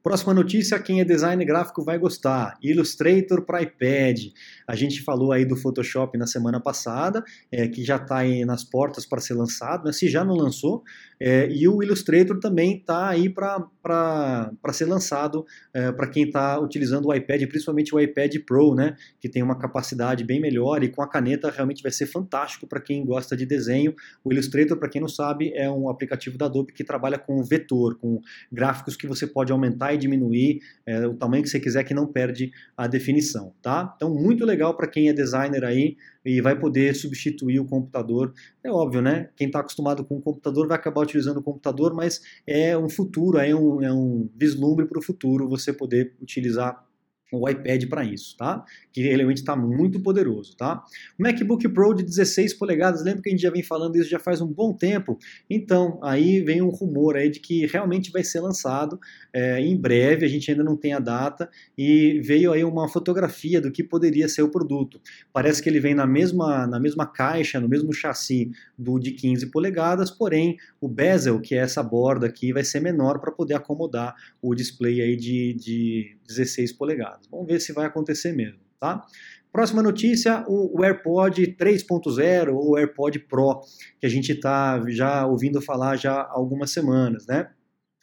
Próxima 0.00 0.32
notícia, 0.32 0.78
quem 0.78 1.00
é 1.00 1.04
design 1.04 1.44
gráfico 1.44 1.82
vai 1.82 1.98
gostar. 1.98 2.56
Illustrator 2.62 3.44
para 3.44 3.62
iPad. 3.62 4.26
A 4.66 4.76
gente 4.76 5.02
falou 5.02 5.32
aí 5.32 5.44
do 5.44 5.56
Photoshop 5.56 6.16
na 6.16 6.26
semana 6.26 6.60
passada, 6.60 7.24
é, 7.50 7.66
que 7.66 7.84
já 7.84 7.96
está 7.96 8.18
aí 8.18 8.44
nas 8.44 8.62
portas 8.62 9.04
para 9.04 9.20
ser 9.20 9.34
lançado, 9.34 9.84
né? 9.84 9.92
se 9.92 10.08
já 10.08 10.24
não 10.24 10.36
lançou. 10.36 10.84
É, 11.20 11.48
e 11.50 11.66
o 11.66 11.82
Illustrator 11.82 12.38
também 12.38 12.76
está 12.76 13.08
aí 13.08 13.28
para 13.28 14.52
ser 14.72 14.84
lançado 14.84 15.44
é, 15.74 15.90
para 15.90 16.06
quem 16.06 16.26
está 16.26 16.60
utilizando 16.60 17.08
o 17.08 17.14
iPad, 17.14 17.42
principalmente 17.48 17.92
o 17.92 17.98
iPad 17.98 18.36
Pro, 18.46 18.76
né? 18.76 18.96
que 19.20 19.28
tem 19.28 19.42
uma 19.42 19.58
capacidade 19.58 20.22
bem 20.22 20.40
melhor 20.40 20.84
e 20.84 20.88
com 20.88 21.02
a 21.02 21.08
caneta 21.08 21.50
realmente 21.50 21.82
vai 21.82 21.90
ser 21.90 22.06
fantástico 22.06 22.68
para 22.68 22.80
quem 22.80 23.04
gosta 23.04 23.36
de 23.36 23.44
desenho. 23.44 23.96
O 24.22 24.32
Illustrator, 24.32 24.76
para 24.78 24.88
quem 24.88 25.00
não 25.00 25.08
sabe, 25.08 25.52
é 25.56 25.68
um 25.68 25.88
aplicativo 25.88 26.38
da 26.38 26.46
Adobe 26.46 26.72
que 26.72 26.84
trabalha 26.84 27.18
com 27.18 27.42
vetor, 27.42 27.98
com 27.98 28.20
gráficos 28.52 28.96
que 28.96 29.06
você 29.06 29.26
pode 29.26 29.50
aumentar 29.50 29.87
aumentar 29.88 29.94
e 29.94 29.98
diminuir 29.98 30.60
é, 30.86 31.06
o 31.06 31.14
tamanho 31.14 31.42
que 31.42 31.48
você 31.48 31.60
quiser 31.60 31.84
que 31.84 31.94
não 31.94 32.06
perde 32.06 32.50
a 32.76 32.86
definição, 32.86 33.52
tá? 33.62 33.92
Então, 33.96 34.14
muito 34.14 34.44
legal 34.44 34.76
para 34.76 34.86
quem 34.86 35.08
é 35.08 35.12
designer 35.12 35.64
aí 35.64 35.96
e 36.24 36.40
vai 36.40 36.58
poder 36.58 36.94
substituir 36.94 37.60
o 37.60 37.64
computador. 37.64 38.32
É 38.62 38.70
óbvio, 38.70 39.00
né? 39.00 39.30
Quem 39.36 39.46
está 39.46 39.60
acostumado 39.60 40.04
com 40.04 40.16
o 40.16 40.20
computador 40.20 40.68
vai 40.68 40.76
acabar 40.76 41.02
utilizando 41.02 41.38
o 41.38 41.42
computador, 41.42 41.94
mas 41.94 42.20
é 42.46 42.76
um 42.76 42.88
futuro, 42.88 43.38
é 43.38 43.54
um, 43.54 43.82
é 43.82 43.92
um 43.92 44.28
vislumbre 44.36 44.86
para 44.86 44.98
o 44.98 45.02
futuro 45.02 45.48
você 45.48 45.72
poder 45.72 46.14
utilizar 46.20 46.84
o 47.32 47.48
iPad 47.48 47.86
para 47.88 48.04
isso, 48.04 48.36
tá? 48.36 48.64
Que 48.92 49.02
realmente 49.02 49.38
está 49.38 49.54
muito 49.54 50.00
poderoso, 50.00 50.56
tá? 50.56 50.82
O 51.18 51.22
MacBook 51.22 51.68
Pro 51.68 51.94
de 51.94 52.02
16 52.02 52.54
polegadas, 52.54 53.04
lembra 53.04 53.22
que 53.22 53.28
a 53.28 53.32
gente 53.32 53.42
já 53.42 53.50
vem 53.50 53.62
falando 53.62 53.96
isso 53.96 54.08
já 54.08 54.18
faz 54.18 54.40
um 54.40 54.46
bom 54.46 54.72
tempo? 54.72 55.18
Então, 55.48 55.98
aí 56.02 56.40
vem 56.40 56.62
um 56.62 56.70
rumor 56.70 57.16
aí 57.16 57.30
de 57.30 57.40
que 57.40 57.66
realmente 57.66 58.10
vai 58.10 58.24
ser 58.24 58.40
lançado 58.40 58.98
é, 59.32 59.60
em 59.60 59.76
breve, 59.76 60.24
a 60.24 60.28
gente 60.28 60.50
ainda 60.50 60.64
não 60.64 60.76
tem 60.76 60.94
a 60.94 60.98
data, 60.98 61.50
e 61.76 62.20
veio 62.20 62.52
aí 62.52 62.64
uma 62.64 62.88
fotografia 62.88 63.60
do 63.60 63.70
que 63.70 63.84
poderia 63.84 64.28
ser 64.28 64.42
o 64.42 64.50
produto. 64.50 65.00
Parece 65.32 65.62
que 65.62 65.68
ele 65.68 65.80
vem 65.80 65.94
na 65.94 66.06
mesma, 66.06 66.66
na 66.66 66.80
mesma 66.80 67.06
caixa, 67.06 67.60
no 67.60 67.68
mesmo 67.68 67.92
chassi 67.92 68.50
do 68.76 68.98
de 68.98 69.12
15 69.12 69.50
polegadas, 69.50 70.10
porém 70.10 70.56
o 70.80 70.88
bezel, 70.88 71.40
que 71.40 71.54
é 71.54 71.58
essa 71.58 71.82
borda 71.82 72.26
aqui, 72.26 72.52
vai 72.52 72.64
ser 72.64 72.80
menor 72.80 73.18
para 73.20 73.32
poder 73.32 73.54
acomodar 73.54 74.14
o 74.40 74.54
display 74.54 75.00
aí 75.00 75.16
de, 75.16 75.54
de 75.54 76.17
16 76.28 76.72
polegadas. 76.74 77.26
Vamos 77.30 77.46
ver 77.46 77.60
se 77.60 77.72
vai 77.72 77.86
acontecer 77.86 78.32
mesmo, 78.32 78.60
tá? 78.78 79.04
Próxima 79.50 79.82
notícia, 79.82 80.44
o, 80.46 80.84
AirPod 80.84 81.56
3.0 81.58 82.54
ou 82.54 82.78
AirPod 82.78 83.18
Pro, 83.20 83.60
que 83.98 84.06
a 84.06 84.08
gente 84.08 84.32
está 84.32 84.82
já 84.88 85.26
ouvindo 85.26 85.60
falar 85.60 85.96
já 85.96 86.12
há 86.12 86.32
algumas 86.32 86.70
semanas, 86.70 87.26
né? 87.26 87.48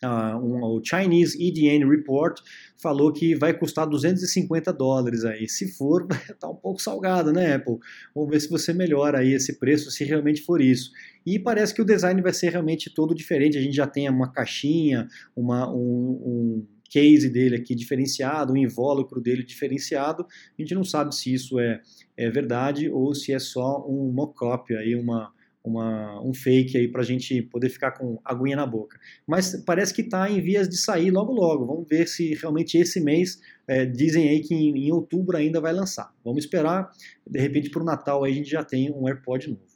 Uh, 0.04 0.38
um, 0.38 0.64
o 0.64 0.82
Chinese 0.84 1.38
EDN 1.42 1.90
Report 1.90 2.38
falou 2.78 3.14
que 3.14 3.34
vai 3.34 3.58
custar 3.58 3.88
250 3.88 4.74
dólares 4.74 5.24
aí. 5.24 5.48
Se 5.48 5.72
for, 5.72 6.06
tá 6.40 6.50
um 6.50 6.56
pouco 6.56 6.82
salgado, 6.82 7.32
né, 7.32 7.56
Apple? 7.56 7.78
Vamos 8.14 8.30
ver 8.30 8.40
se 8.42 8.50
você 8.50 8.74
melhora 8.74 9.20
aí 9.20 9.34
esse 9.34 9.58
preço, 9.58 9.90
se 9.90 10.04
realmente 10.04 10.42
for 10.42 10.62
isso. 10.62 10.92
E 11.26 11.40
parece 11.40 11.74
que 11.74 11.82
o 11.82 11.86
design 11.86 12.22
vai 12.22 12.34
ser 12.34 12.50
realmente 12.50 12.94
todo 12.94 13.16
diferente. 13.16 13.58
A 13.58 13.62
gente 13.62 13.76
já 13.76 13.88
tem 13.88 14.10
uma 14.10 14.32
caixinha, 14.32 15.08
uma, 15.36 15.72
um, 15.72 15.78
um 15.78 16.68
case 16.96 17.30
dele 17.30 17.58
aqui 17.58 17.76
diferenciado, 17.76 18.54
o 18.54 18.58
invólucro 18.58 19.20
dele 19.20 19.44
diferenciado. 19.44 20.26
A 20.58 20.62
gente 20.62 20.74
não 20.74 20.86
sabe 20.86 21.14
se 21.14 21.34
isso 21.34 21.60
é, 21.60 21.82
é 22.16 22.30
verdade 22.30 22.90
ou 22.90 23.14
se 23.14 23.34
é 23.34 23.40
só 23.40 23.86
um 23.86 24.14
mock-up, 24.14 24.74
aí 24.74 24.96
uma, 24.96 25.30
uma, 25.62 26.24
um 26.24 26.34
fake 26.34 26.78
aí 26.78 26.88
para 26.88 27.02
a 27.02 27.06
gente 27.06 27.42
poder 27.42 27.68
ficar 27.68 27.92
com 27.92 28.18
aguinha 28.24 28.56
na 28.56 28.66
boca. 28.66 28.98
Mas 29.28 29.62
parece 29.66 29.94
que 29.94 30.04
está 30.04 30.32
em 30.32 30.42
vias 30.42 30.70
de 30.70 30.78
sair 30.78 31.12
logo 31.12 31.34
logo. 31.34 31.66
Vamos 31.66 31.86
ver 31.86 32.08
se 32.08 32.34
realmente 32.36 32.78
esse 32.78 33.02
mês 33.02 33.42
é, 33.68 33.86
dizem 33.86 34.30
aí 34.30 34.40
que 34.40 34.56
em, 34.56 34.88
em, 34.88 34.92
outubro 34.94 35.36
ainda 35.36 35.60
vai 35.60 35.74
lançar. 35.74 36.14
Vamos 36.24 36.46
esperar. 36.46 36.90
De 37.28 37.42
repente 37.42 37.70
para 37.70 37.82
o 37.82 37.86
Natal 37.86 38.24
aí 38.24 38.32
a 38.32 38.36
gente 38.36 38.50
já 38.50 38.64
tem 38.64 38.90
um 38.90 39.06
AirPod 39.06 39.50
novo. 39.50 39.75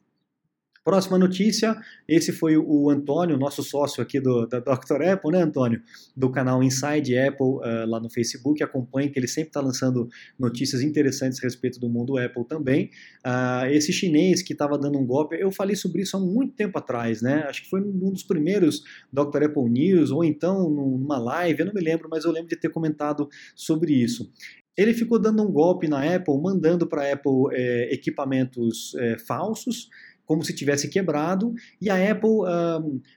Próxima 0.84 1.18
notícia, 1.18 1.76
esse 2.08 2.32
foi 2.32 2.58
o 2.58 2.90
Antônio, 2.90 3.38
nosso 3.38 3.62
sócio 3.62 4.02
aqui 4.02 4.20
do, 4.20 4.46
da 4.46 4.60
Dr. 4.60 5.02
Apple, 5.04 5.32
né, 5.32 5.44
Antônio? 5.44 5.82
Do 6.16 6.32
canal 6.32 6.64
Inside 6.64 7.18
Apple 7.18 7.46
uh, 7.46 7.86
lá 7.86 8.00
no 8.00 8.10
Facebook. 8.10 8.64
Acompanhe 8.64 9.10
que 9.10 9.20
ele 9.20 9.28
sempre 9.28 9.50
está 9.50 9.62
lançando 9.62 10.08
notícias 10.38 10.82
interessantes 10.82 11.40
a 11.40 11.44
respeito 11.44 11.80
do 11.80 11.90
mundo 11.90 12.18
Apple 12.18 12.46
também. 12.46 12.90
Uh, 13.26 13.66
esse 13.72 13.92
chinês 13.92 14.42
que 14.42 14.54
estava 14.54 14.78
dando 14.78 14.98
um 14.98 15.06
golpe, 15.06 15.36
eu 15.36 15.52
falei 15.52 15.76
sobre 15.76 16.02
isso 16.02 16.16
há 16.16 16.20
muito 16.20 16.54
tempo 16.56 16.78
atrás, 16.78 17.22
né? 17.22 17.44
Acho 17.48 17.64
que 17.64 17.70
foi 17.70 17.82
um 17.82 18.12
dos 18.12 18.24
primeiros 18.24 18.82
Dr. 19.12 19.44
Apple 19.44 19.70
News, 19.70 20.12
ou 20.12 20.24
então 20.24 20.70
numa 20.70 21.18
live, 21.18 21.60
eu 21.60 21.66
não 21.66 21.74
me 21.74 21.82
lembro, 21.82 22.08
mas 22.10 22.24
eu 22.24 22.32
lembro 22.32 22.50
de 22.50 22.56
ter 22.56 22.70
comentado 22.70 23.28
sobre 23.56 23.94
isso 23.94 24.32
ele 24.80 24.94
ficou 24.94 25.20
dando 25.20 25.44
um 25.44 25.52
golpe 25.52 25.90
na 25.90 26.16
Apple, 26.16 26.42
mandando 26.42 26.88
para 26.88 27.02
a 27.04 27.14
Apple 27.14 27.50
é, 27.52 27.94
equipamentos 27.94 28.96
é, 28.96 29.18
falsos, 29.18 29.90
como 30.30 30.46
se 30.46 30.54
tivesse 30.54 30.88
quebrado, 30.88 31.56
e 31.82 31.90
a 31.90 32.12
Apple 32.12 32.42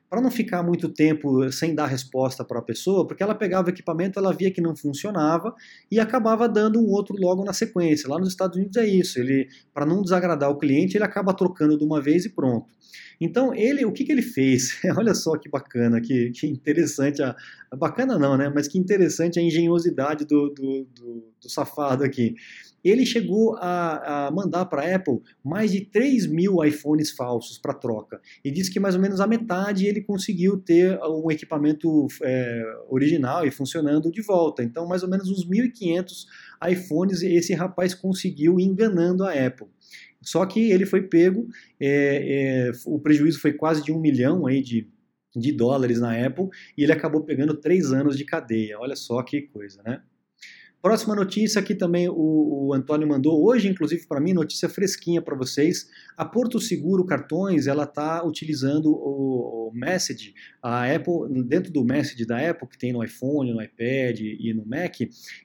para 0.09 0.23
não 0.23 0.31
ficar 0.31 0.63
muito 0.63 0.89
tempo 0.89 1.53
sem 1.53 1.75
dar 1.75 1.85
resposta 1.85 2.43
para 2.43 2.59
a 2.59 2.63
pessoa, 2.63 3.07
porque 3.07 3.23
ela 3.23 3.35
pegava 3.35 3.69
o 3.69 3.71
equipamento, 3.71 4.19
ela 4.19 4.33
via 4.33 4.51
que 4.51 4.63
não 4.63 4.75
funcionava 4.75 5.55
e 5.91 6.01
acabava 6.01 6.49
dando 6.49 6.81
um 6.81 6.89
outro 6.89 7.15
logo 7.21 7.45
na 7.45 7.53
sequência. 7.53 8.09
Lá 8.09 8.19
nos 8.19 8.31
Estados 8.31 8.57
Unidos 8.57 8.79
é 8.79 8.87
isso, 8.87 9.21
ele 9.21 9.47
para 9.75 9.85
não 9.85 10.01
desagradar 10.01 10.49
o 10.49 10.57
cliente, 10.57 10.97
ele 10.97 11.05
acaba 11.05 11.35
trocando 11.35 11.77
de 11.77 11.85
uma 11.85 12.01
vez 12.01 12.25
e 12.25 12.31
pronto. 12.31 12.67
Então, 13.21 13.55
ele, 13.55 13.85
o 13.85 13.93
que, 13.93 14.05
que 14.05 14.11
ele 14.11 14.23
fez? 14.23 14.81
Olha 14.97 15.15
só 15.15 15.37
que 15.37 15.51
bacana, 15.51 16.01
que, 16.01 16.31
que 16.31 16.47
interessante, 16.47 17.23
a, 17.23 17.37
bacana 17.77 18.19
não, 18.19 18.39
né? 18.39 18.51
Mas 18.55 18.67
que 18.67 18.79
interessante 18.79 19.39
a 19.39 19.43
engenhosidade 19.43 20.25
do, 20.25 20.49
do, 20.49 20.87
do, 20.95 21.25
do 21.43 21.51
safado 21.51 22.05
aqui 22.05 22.35
ele 22.85 23.07
chegou 23.07 23.57
a, 23.57 24.27
a 24.27 24.31
mandar 24.31 24.67
para 24.67 24.83
a 24.83 24.97
Apple 24.97 25.21
mais 25.45 25.71
de 25.71 25.81
3 25.83 26.27
mil 26.27 26.65
iPhones 26.65 27.11
falsos 27.11 27.59
para 27.59 27.75
troca. 27.75 28.21
E 28.45 28.51
disse 28.51 28.71
que 28.71 28.81
mais 28.81 28.95
ou 28.95 29.01
menos 29.01 29.21
a 29.21 29.27
metade 29.27 29.87
ele 29.87 30.01
conseguiu 30.01 30.59
ter 30.59 30.99
um 31.03 31.31
equipamento 31.31 32.07
é, 32.23 32.63
original 32.89 33.47
e 33.47 33.51
funcionando 33.51 34.11
de 34.11 34.23
volta. 34.23 34.63
Então, 34.63 34.87
mais 34.87 35.03
ou 35.03 35.09
menos 35.09 35.29
uns 35.29 35.49
1.500 35.49 36.27
iPhones 36.71 37.23
esse 37.23 37.55
rapaz 37.55 37.95
conseguiu 37.95 38.59
enganando 38.59 39.25
a 39.25 39.33
Apple. 39.33 39.69
Só 40.21 40.47
que 40.47 40.71
ele 40.71 40.87
foi 40.87 41.03
pego, 41.03 41.49
é, 41.81 42.69
é, 42.69 42.73
o 42.87 42.99
prejuízo 43.01 43.41
foi 43.41 43.53
quase 43.53 43.83
de 43.83 43.93
um 43.93 44.01
milhão 44.01 44.47
aí 44.47 44.63
de, 44.63 44.89
de 45.35 45.53
dólares 45.53 45.99
na 46.01 46.25
Apple 46.25 46.49
e 46.79 46.85
ele 46.85 46.93
acabou 46.93 47.23
pegando 47.23 47.55
três 47.55 47.93
anos 47.93 48.17
de 48.17 48.25
cadeia. 48.25 48.79
Olha 48.79 48.95
só 48.95 49.23
que 49.23 49.43
coisa, 49.43 49.83
né? 49.83 50.01
Próxima 50.83 51.15
notícia 51.15 51.61
aqui 51.61 51.77
também 51.77 52.09
o, 52.09 52.67
o 52.67 52.75
Antônio 52.75 53.07
mandou 53.07 53.47
hoje, 53.47 53.69
inclusive 53.69 54.05
para 54.05 54.21
mim, 54.21 54.33
notícia 54.33 54.69
fresquinha 54.69 55.23
para 55.23 55.37
vocês. 55.37 55.89
A 56.17 56.25
Porto 56.25 56.59
Seguro 56.59 57.07
Cartões 57.07 57.69
ela 57.69 57.85
está 57.85 58.25
utilizando 58.25 58.87
o, 58.87 59.69
o, 59.69 59.73
Message, 59.73 60.35
a 60.61 60.93
Apple 60.93 61.45
dentro 61.45 61.73
do 61.73 61.85
Message 61.85 62.27
da 62.27 62.51
Apple 62.51 62.67
que 62.67 62.77
tem 62.77 62.93
no 62.93 63.05
iPhone, 63.05 63.55
no 63.55 63.63
iPad 63.63 64.19
e 64.21 64.53
no 64.53 64.67
Mac, 64.67 64.97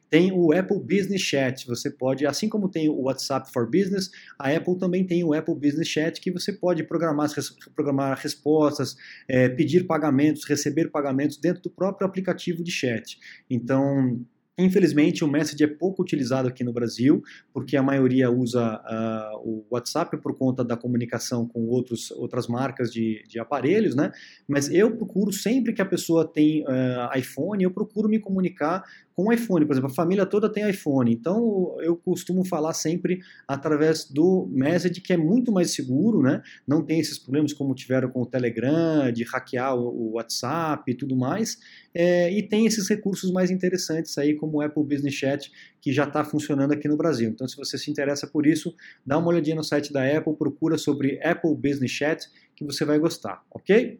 tem 0.10 0.32
o 0.32 0.52
Apple 0.52 0.80
Business 0.80 1.22
Chat. 1.22 1.68
Você 1.68 1.92
pode, 1.92 2.26
assim 2.26 2.50
como 2.50 2.68
tem 2.68 2.90
o 2.90 3.02
WhatsApp 3.02 3.54
for 3.54 3.70
Business, 3.70 4.10
a 4.40 4.50
Apple 4.50 4.80
também 4.80 5.06
tem 5.06 5.24
o 5.24 5.36
Apple 5.36 5.54
Business 5.54 5.88
Chat 5.88 6.20
que 6.20 6.32
você 6.32 6.52
pode 6.52 6.84
programar, 6.84 7.30
programar 7.76 8.18
respostas, 8.18 8.96
é, 9.28 9.48
pedir 9.50 9.86
pagamentos, 9.86 10.46
receber 10.46 10.90
pagamentos 10.90 11.38
dentro 11.38 11.62
do 11.62 11.70
próprio 11.70 12.08
aplicativo 12.08 12.64
de 12.64 12.72
chat. 12.72 13.20
Então 13.48 14.20
Infelizmente, 14.58 15.24
o 15.24 15.28
Message 15.28 15.64
é 15.64 15.68
pouco 15.68 16.02
utilizado 16.02 16.48
aqui 16.48 16.64
no 16.64 16.74
Brasil, 16.74 17.22
porque 17.54 17.78
a 17.78 17.84
maioria 17.84 18.32
usa 18.32 18.76
uh, 18.76 19.38
o 19.48 19.66
WhatsApp 19.70 20.18
por 20.18 20.36
conta 20.36 20.64
da 20.64 20.76
comunicação 20.76 21.48
com 21.48 21.68
outros, 21.68 22.10
outras 22.12 22.48
marcas 22.48 22.92
de, 22.92 23.24
de 23.28 23.40
aparelhos, 23.40 23.96
né? 23.96 24.12
Mas 24.48 24.70
eu 24.74 24.96
procuro, 24.98 25.32
sempre 25.32 25.74
que 25.74 25.82
a 25.82 25.86
pessoa 25.86 26.26
tem 26.26 26.64
uh, 26.64 27.18
iPhone, 27.18 27.64
eu 27.64 27.72
procuro 27.72 28.10
me 28.10 28.20
comunicar 28.20 28.84
com 29.18 29.34
iPhone, 29.34 29.66
por 29.66 29.74
exemplo, 29.74 29.90
a 29.90 29.94
família 29.94 30.28
toda 30.28 30.48
tem 30.48 30.70
iPhone, 30.70 31.12
então 31.12 31.76
eu 31.82 31.96
costumo 31.96 32.46
falar 32.46 32.74
sempre 32.74 33.20
através 33.48 34.06
do 34.06 34.48
Message, 34.52 35.02
que 35.02 35.12
é 35.12 35.18
muito 35.18 35.52
mais 35.52 35.74
seguro, 35.74 36.22
né? 36.22 36.44
Não 36.68 36.86
tem 36.86 37.00
esses 37.00 37.18
problemas 37.18 37.52
como 37.52 37.74
tiveram 37.74 38.12
com 38.12 38.22
o 38.22 38.26
Telegram, 38.28 39.12
de 39.12 39.24
hackear 39.24 39.76
o 39.76 40.14
WhatsApp 40.14 40.92
e 40.92 40.94
tudo 40.94 41.16
mais, 41.16 41.58
é, 42.00 42.32
e 42.32 42.44
tem 42.44 42.68
esses 42.68 42.88
recursos 42.88 43.32
mais 43.32 43.50
interessantes 43.50 44.16
aí, 44.20 44.36
como 44.36 44.58
o 44.58 44.62
Apple 44.62 44.84
Business 44.84 45.16
Chat, 45.16 45.52
que 45.82 45.92
já 45.92 46.04
está 46.04 46.24
funcionando 46.24 46.72
aqui 46.72 46.88
no 46.88 46.96
Brasil. 46.96 47.32
Então, 47.32 47.48
se 47.48 47.58
você 47.58 47.76
se 47.76 47.90
interessa 47.90 48.28
por 48.28 48.46
isso, 48.46 48.72
dá 49.04 49.18
uma 49.18 49.30
olhadinha 49.30 49.56
no 49.56 49.64
site 49.64 49.92
da 49.92 50.06
Apple, 50.06 50.36
procura 50.36 50.78
sobre 50.78 51.20
Apple 51.24 51.56
Business 51.56 51.90
Chat, 51.90 52.30
que 52.56 52.64
você 52.64 52.86
vai 52.86 53.00
gostar, 53.00 53.44
ok? 53.50 54.00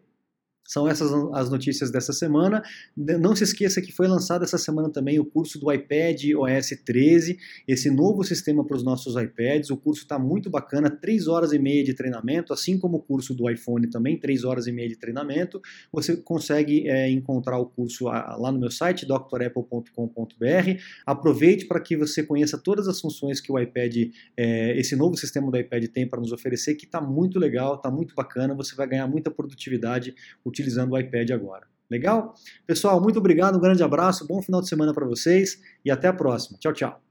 São 0.68 0.86
essas 0.86 1.10
as 1.32 1.50
notícias 1.50 1.90
dessa 1.90 2.12
semana. 2.12 2.62
Não 2.94 3.34
se 3.34 3.42
esqueça 3.42 3.80
que 3.80 3.90
foi 3.90 4.06
lançado 4.06 4.44
essa 4.44 4.58
semana 4.58 4.90
também 4.90 5.18
o 5.18 5.24
curso 5.24 5.58
do 5.58 5.72
iPad 5.72 6.22
OS 6.36 6.78
13, 6.84 7.38
esse 7.66 7.90
novo 7.90 8.22
sistema 8.22 8.62
para 8.62 8.76
os 8.76 8.84
nossos 8.84 9.16
iPads. 9.16 9.70
O 9.70 9.78
curso 9.78 10.02
está 10.02 10.18
muito 10.18 10.50
bacana, 10.50 10.90
3 10.90 11.26
horas 11.26 11.54
e 11.54 11.58
meia 11.58 11.82
de 11.82 11.94
treinamento, 11.94 12.52
assim 12.52 12.78
como 12.78 12.98
o 12.98 13.02
curso 13.02 13.32
do 13.32 13.48
iPhone 13.50 13.88
também, 13.88 14.18
3 14.18 14.44
horas 14.44 14.66
e 14.66 14.72
meia 14.72 14.90
de 14.90 14.96
treinamento. 14.96 15.58
Você 15.90 16.18
consegue 16.18 16.86
é, 16.86 17.10
encontrar 17.10 17.58
o 17.58 17.64
curso 17.64 18.04
lá 18.04 18.52
no 18.52 18.58
meu 18.58 18.70
site, 18.70 19.06
drapple.com.br. 19.06 20.80
Aproveite 21.06 21.64
para 21.64 21.80
que 21.80 21.96
você 21.96 22.22
conheça 22.22 22.58
todas 22.58 22.86
as 22.88 23.00
funções 23.00 23.40
que 23.40 23.50
o 23.50 23.58
iPad, 23.58 23.96
é, 24.36 24.78
esse 24.78 24.94
novo 24.94 25.16
sistema 25.16 25.50
do 25.50 25.56
iPad 25.56 25.86
tem 25.86 26.06
para 26.06 26.20
nos 26.20 26.30
oferecer, 26.30 26.74
que 26.74 26.84
está 26.84 27.00
muito 27.00 27.38
legal, 27.38 27.76
está 27.76 27.90
muito 27.90 28.14
bacana. 28.14 28.54
Você 28.54 28.74
vai 28.74 28.86
ganhar 28.86 29.06
muita 29.06 29.30
produtividade 29.30 30.14
utilizando 30.60 30.92
o 30.92 30.98
iPad 30.98 31.30
agora. 31.30 31.66
Legal? 31.90 32.34
Pessoal, 32.66 33.00
muito 33.00 33.18
obrigado, 33.18 33.56
um 33.56 33.60
grande 33.60 33.82
abraço, 33.82 34.26
bom 34.26 34.42
final 34.42 34.60
de 34.60 34.68
semana 34.68 34.92
para 34.92 35.06
vocês 35.06 35.58
e 35.84 35.90
até 35.90 36.08
a 36.08 36.12
próxima. 36.12 36.58
Tchau, 36.58 36.72
tchau. 36.72 37.07